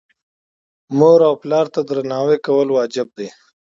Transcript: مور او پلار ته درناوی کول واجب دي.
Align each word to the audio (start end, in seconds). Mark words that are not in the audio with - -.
مور 0.97 1.19
او 1.27 1.33
پلار 1.41 1.65
ته 1.73 1.79
درناوی 1.89 2.37
کول 2.45 2.67
واجب 2.71 3.07
دي. 3.17 3.27